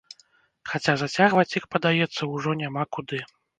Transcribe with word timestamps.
Хаця 0.69 0.95
зацягваць 1.01 1.53
іх, 1.57 1.63
падаецца, 1.75 2.21
ужо 2.35 2.59
няма 2.65 2.89
куды. 2.99 3.25